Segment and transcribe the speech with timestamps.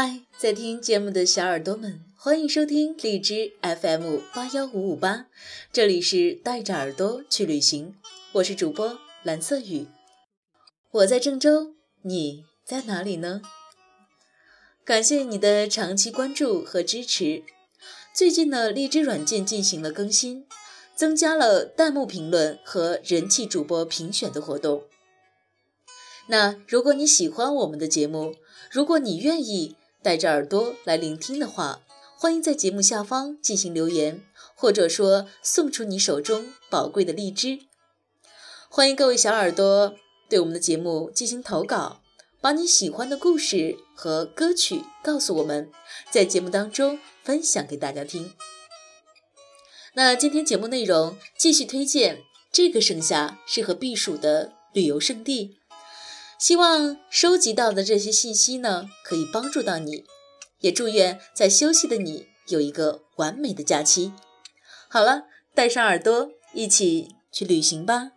[0.00, 5.26] 嗨，在听节目的小耳朵们，欢迎收听荔枝 FM 八幺五五八，
[5.72, 7.96] 这里是带着耳朵去旅行，
[8.34, 9.88] 我是主播蓝色雨，
[10.92, 13.42] 我在郑州，你在哪里呢？
[14.84, 17.42] 感谢你的长期关注和支持。
[18.14, 20.46] 最近呢，荔枝软件进行了更新，
[20.94, 24.84] 增加了弹幕评论和人气主播评选的活动。
[26.28, 28.36] 那如果你喜欢我们的节目，
[28.70, 31.80] 如果你愿意带着耳朵来聆听的话，
[32.16, 34.22] 欢迎在节目下方进行留言，
[34.54, 37.60] 或者说送出你手中宝贵的荔枝。
[38.68, 39.94] 欢迎各位小耳朵
[40.28, 42.00] 对我们的节目进行投稿，
[42.40, 45.70] 把你喜欢的故事和歌曲告诉我们，
[46.10, 46.98] 在节目当中。
[47.24, 48.32] 分享给大家听。
[49.92, 55.57] 那今天节目内容继续推荐这个盛夏适合避暑的旅游胜地。
[56.38, 60.04] 希望收集到的这些信息呢，可以帮助到你。
[60.60, 64.12] 也祝愿在休息的你有一个完美的假期。
[64.88, 68.12] 好了，带上耳朵，一起去旅行吧。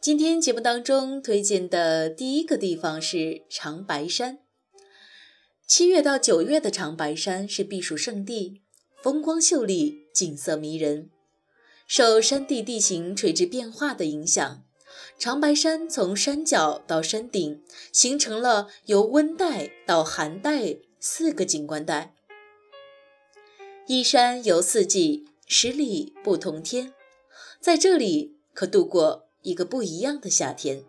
[0.00, 4.38] 今天节目当中推荐的第一个地方是长白山。
[5.66, 8.62] 七月到九月的长白山是避暑胜地，
[9.02, 11.10] 风光秀丽，景色迷人。
[11.86, 14.64] 受山地地形垂直变化的影响，
[15.18, 17.62] 长白山从山脚到山顶
[17.92, 22.14] 形成了由温带到寒带四个景观带。
[23.86, 26.94] 一山游四季，十里不同天，
[27.60, 29.26] 在这里可度过。
[29.42, 30.84] 一个不一样的夏天。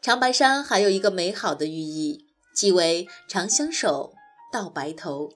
[0.00, 4.14] 长白山还有一个美好的寓意，即为长相守，
[4.52, 5.32] 到白头。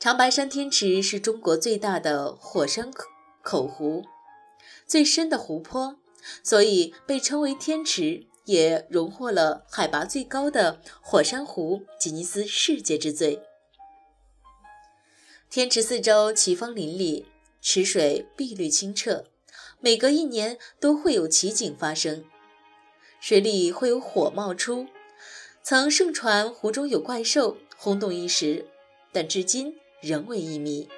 [0.00, 2.90] 长白山天池是中国最大的火山
[3.42, 4.04] 口湖，
[4.86, 5.98] 最深的湖泊，
[6.42, 13.42] 所以被称为天池，也荣获了海拔最高的火山湖吉尼斯世界之最。
[15.50, 17.26] 天池四周奇峰林立，
[17.60, 19.26] 池水碧绿清澈。
[19.84, 22.24] 每隔一年都会有奇景发生，
[23.20, 24.86] 水里会有火冒出，
[25.60, 28.66] 曾盛传湖中有怪兽，轰动一时，
[29.10, 30.88] 但至今仍为一谜。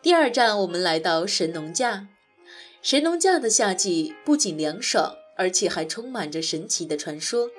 [0.00, 2.06] 第二站，我们来到神农架。
[2.82, 7.50] 神农架的夏季不仅凉爽，而且还充满着神奇的传说。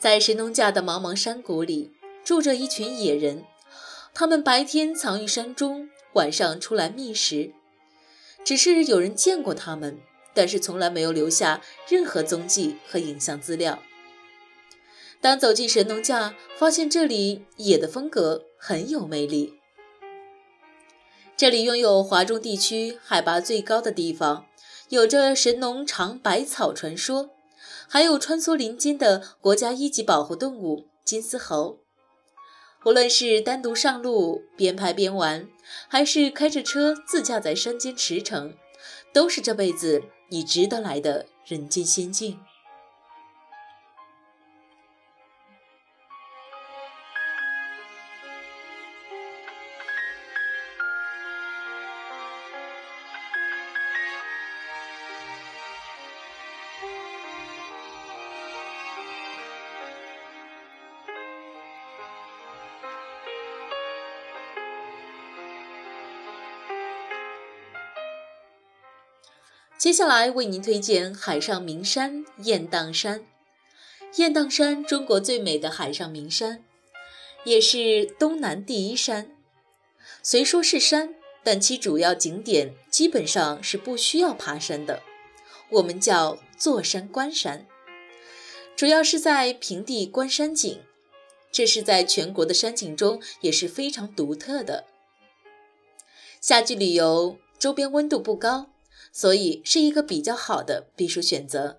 [0.00, 1.92] 在神农架的茫茫山谷里，
[2.24, 3.44] 住着一群野人，
[4.12, 7.52] 他们白天藏于山中，晚上出来觅食。
[8.44, 10.00] 只是有人见过他们，
[10.34, 13.80] 但是从来没有留下任何踪迹和影像资料。
[15.20, 19.57] 当走进神农架，发现这里野的风格很有魅力。
[21.38, 24.46] 这里拥有华中地区海拔最高的地方，
[24.88, 27.30] 有着神农尝百草传说，
[27.86, 31.78] 还有穿梭林间的国家一级保护动物金丝猴。
[32.84, 35.48] 无论是单独上路边拍边玩，
[35.86, 38.54] 还是开着车自驾在山间驰骋，
[39.12, 42.40] 都是这辈子你值得来的人间仙境。
[69.78, 73.24] 接下来为您推荐海上名山雁荡山。
[74.16, 76.64] 雁荡山，中国最美的海上名山，
[77.44, 79.30] 也是东南第一山。
[80.20, 81.14] 虽说是山，
[81.44, 85.00] 但其主要景点基本上是不需要爬山的，
[85.68, 87.64] 我们叫坐山观山，
[88.74, 90.80] 主要是在平地观山景，
[91.52, 94.86] 这是在全国的山景中也是非常独特的。
[96.40, 98.70] 夏季旅游，周边温度不高，
[99.12, 101.78] 所以是一个比较好的避暑选择。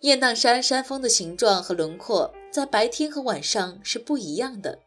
[0.00, 4.78] 雁荡山山峰的形状和轮廓在白天和晚上是不一样的。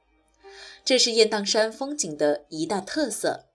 [0.84, 3.46] 这是雁荡山风景的一大特色，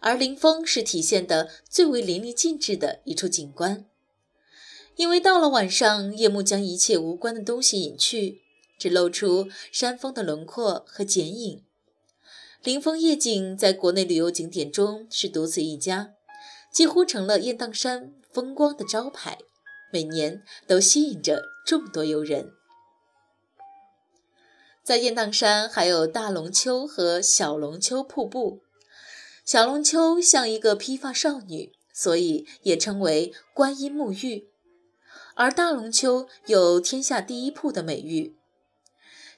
[0.00, 3.86] 而林峰是体现的最为淋漓尽致的一处景观。
[4.96, 8.42] 因为到了晚上，夜幕将一切无关的东西隐去，
[8.78, 11.64] 只露出山峰的轮廓和剪影。
[12.62, 16.12] 林峰夜景在国内旅游景点中是独此一家，
[16.72, 19.38] 几乎成了雁荡山风光的招牌，
[19.92, 22.52] 每年都吸引着众多游人。
[24.84, 28.60] 在雁荡山还有大龙湫和小龙湫瀑布。
[29.44, 34.48] 小龙湫像一个披发少女，所以也称为观音沐浴。
[35.34, 38.36] 而大龙湫有天下第一瀑的美誉。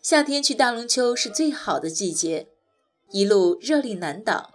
[0.03, 2.49] 夏天去大龙湫是最好的季节，
[3.10, 4.50] 一路热力难挡。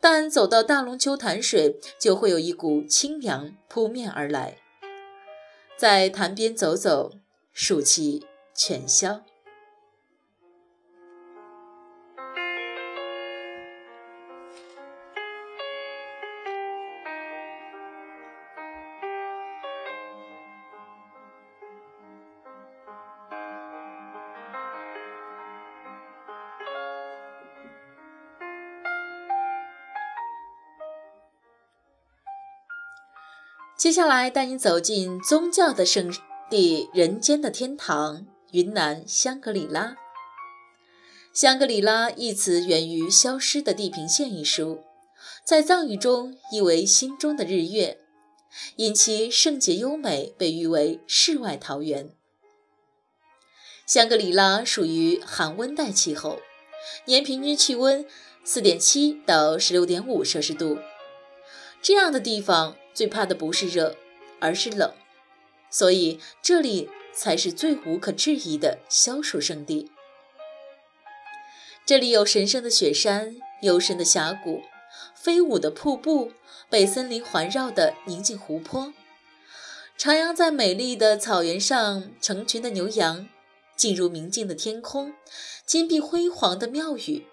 [0.00, 4.58] 但走到大龙湫潭水，就会有一股清凉扑面而来。
[5.76, 7.12] 在潭边走走，
[7.52, 9.22] 暑气全消。
[33.76, 36.10] 接下来带你走进宗教的圣
[36.48, 39.96] 地、人间的天堂——云南香格里拉。
[41.34, 44.82] 香格里拉一词源于《消失的地平线》一书，
[45.44, 47.98] 在藏语中意为“心中的日月”，
[48.76, 52.08] 因其圣洁优美，被誉为世外桃源。
[53.84, 56.38] 香格里拉属于寒温带气候，
[57.04, 58.06] 年平均气温
[58.46, 60.78] 4.7到16.5摄氏度，
[61.82, 62.74] 这样的地方。
[62.96, 63.94] 最怕的不是热，
[64.40, 64.94] 而是冷，
[65.68, 69.92] 所以这里才是最无可置疑的消暑圣地。
[71.84, 74.62] 这里有神圣的雪山、幽深的峡谷、
[75.14, 76.32] 飞舞的瀑布、
[76.70, 78.94] 被森林环绕的宁静湖泊、
[79.98, 83.28] 徜徉在美丽的草原上成群的牛羊、
[83.76, 85.12] 进入明净的天空、
[85.66, 87.26] 金碧辉煌的庙宇。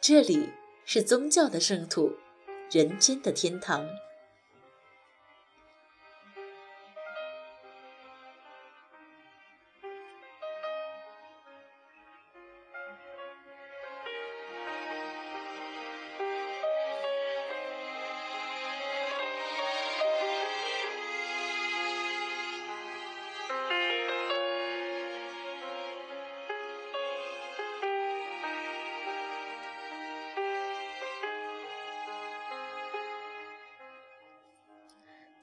[0.00, 0.48] 这里
[0.86, 2.14] 是宗教的圣土，
[2.70, 3.86] 人间的天堂。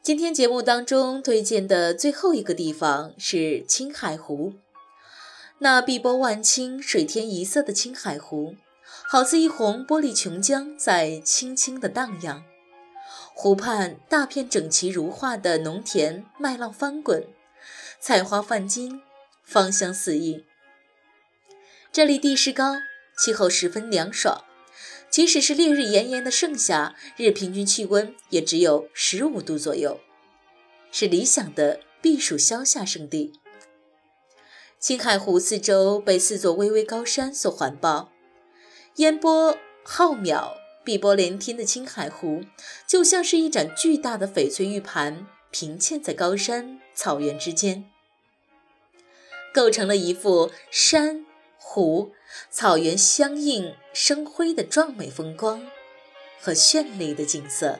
[0.06, 4.54] 今天节目当中推荐的最后一个地方是青海湖，
[5.58, 8.54] 那碧波万顷、水天一色的青海湖，
[9.08, 12.44] 好似一泓玻璃琼浆在轻轻的荡漾。
[13.34, 17.26] 湖畔大片整齐如画的农田，麦浪翻滚，
[18.00, 19.02] 菜花泛金，
[19.44, 20.46] 芳香四溢。
[21.92, 22.76] 这里地势高，
[23.18, 24.44] 气候十分凉爽。
[25.16, 30.02] 即使是烈日炎炎的盛夏，日平均气温也只有十五度左右，
[30.92, 33.40] 是理想的避暑消夏胜地。
[34.78, 38.12] 青海湖四周被四座巍巍高山所环抱，
[38.98, 40.50] 烟波浩渺、
[40.84, 42.42] 碧波连天的青海湖，
[42.86, 47.90] 就像是一盏巨大的翡翠玉盘，平嵌在高山草原之间，
[49.54, 51.26] 构成了一幅山。
[51.68, 52.14] 湖、
[52.52, 55.68] 草原相映生辉的壮美风光
[56.40, 57.80] 和绚丽的景色。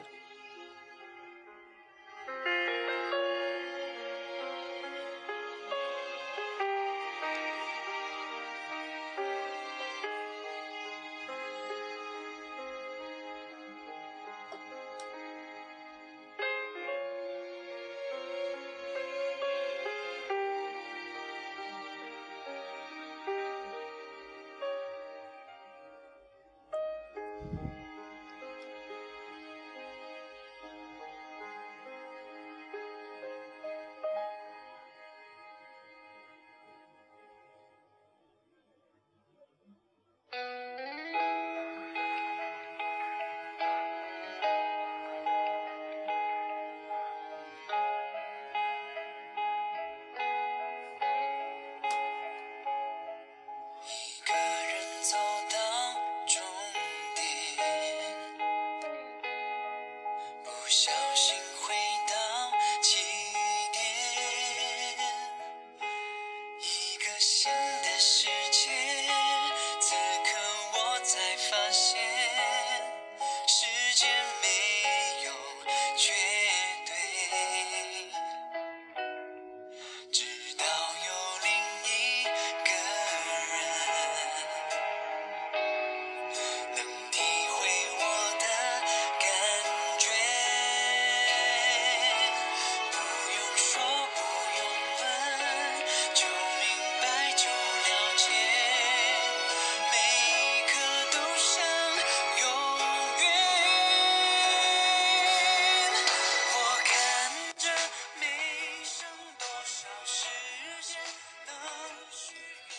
[60.76, 61.45] 小心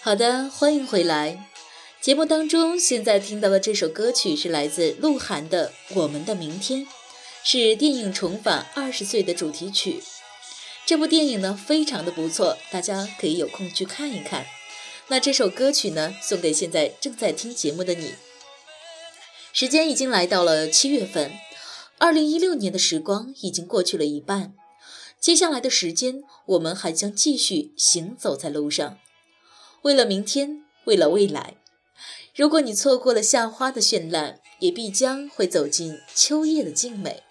[0.07, 1.49] 好的，欢迎回来。
[1.99, 6.85] 节目当中现在听到的这首歌曲是来自鹿晗的《我们的明天》，
[7.43, 10.01] 是电影《重返二十岁》的主题曲。
[10.85, 14.45] 这部电影呢非常的不错，大家可以有空去看一看。
[15.09, 18.13] 那这首歌曲呢送给现在正在听节目的你。
[19.51, 21.33] 时间已经来到了七月份，
[21.97, 24.53] 二零一六年的时光已经过去了一半，
[25.19, 28.99] 接下来的时间我们还将继续行走在路上。
[29.83, 31.55] 为了明天，为了未来。
[32.35, 37.23] 如果你错过了夏花的绚烂，也必将会走进秋叶的静美。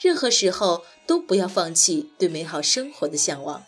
[0.00, 3.66] 任何时候都不要放弃对美好生活的向往，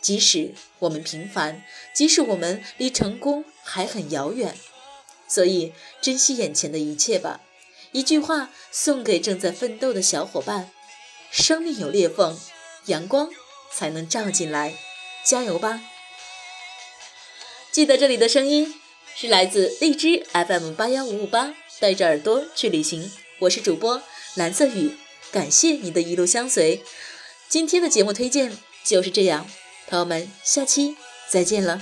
[0.00, 1.62] 即使我们平凡，
[1.94, 4.56] 即使我们离成功还很遥远。
[5.28, 7.40] 所以，珍惜眼前的一切吧。
[7.92, 10.70] 一句话送给正在奋斗的小伙伴：
[11.30, 12.38] 生命有裂缝，
[12.86, 13.30] 阳光
[13.72, 14.74] 才能照进来。
[15.24, 15.80] 加油吧！
[17.78, 18.74] 记得这里的声音
[19.14, 23.08] 是来自荔枝 FM 八幺五五八，带着耳朵去旅行。
[23.38, 24.02] 我是主播
[24.34, 24.96] 蓝色雨，
[25.30, 26.82] 感谢你的一路相随。
[27.48, 29.48] 今天的节目推荐就是这样，
[29.86, 30.96] 朋友们，下期
[31.30, 31.80] 再见了。